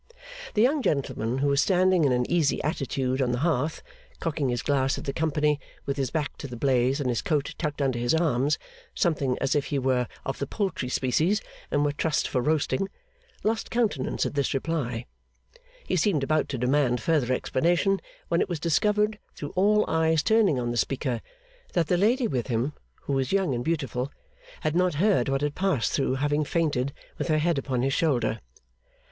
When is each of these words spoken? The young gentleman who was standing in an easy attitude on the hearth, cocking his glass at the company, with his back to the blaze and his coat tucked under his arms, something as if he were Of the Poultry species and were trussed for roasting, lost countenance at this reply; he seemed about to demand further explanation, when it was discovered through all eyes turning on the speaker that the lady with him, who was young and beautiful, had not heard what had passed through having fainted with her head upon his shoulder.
The 0.55 0.63
young 0.63 0.81
gentleman 0.81 1.37
who 1.37 1.49
was 1.49 1.61
standing 1.61 2.05
in 2.05 2.11
an 2.11 2.25
easy 2.27 2.59
attitude 2.63 3.21
on 3.21 3.33
the 3.33 3.37
hearth, 3.45 3.83
cocking 4.19 4.49
his 4.49 4.63
glass 4.63 4.97
at 4.97 5.03
the 5.05 5.13
company, 5.13 5.59
with 5.85 5.97
his 5.97 6.09
back 6.09 6.37
to 6.39 6.47
the 6.47 6.57
blaze 6.57 6.99
and 6.99 7.07
his 7.07 7.21
coat 7.21 7.53
tucked 7.59 7.83
under 7.83 7.99
his 7.99 8.15
arms, 8.15 8.57
something 8.95 9.37
as 9.39 9.53
if 9.53 9.65
he 9.65 9.77
were 9.77 10.07
Of 10.25 10.39
the 10.39 10.47
Poultry 10.47 10.89
species 10.89 11.39
and 11.69 11.85
were 11.85 11.91
trussed 11.91 12.27
for 12.27 12.41
roasting, 12.41 12.89
lost 13.43 13.69
countenance 13.69 14.25
at 14.25 14.33
this 14.33 14.55
reply; 14.55 15.05
he 15.85 15.95
seemed 15.95 16.23
about 16.23 16.49
to 16.49 16.57
demand 16.57 16.99
further 16.99 17.31
explanation, 17.31 18.01
when 18.27 18.41
it 18.41 18.49
was 18.49 18.59
discovered 18.59 19.19
through 19.35 19.53
all 19.55 19.85
eyes 19.87 20.23
turning 20.23 20.59
on 20.59 20.71
the 20.71 20.77
speaker 20.77 21.21
that 21.73 21.85
the 21.85 21.95
lady 21.95 22.27
with 22.27 22.47
him, 22.47 22.73
who 23.03 23.13
was 23.13 23.31
young 23.31 23.53
and 23.53 23.63
beautiful, 23.63 24.11
had 24.61 24.75
not 24.75 24.95
heard 24.95 25.29
what 25.29 25.41
had 25.41 25.53
passed 25.53 25.93
through 25.93 26.15
having 26.15 26.43
fainted 26.43 26.91
with 27.19 27.27
her 27.27 27.37
head 27.37 27.59
upon 27.59 27.83
his 27.83 27.93
shoulder. 27.93 28.39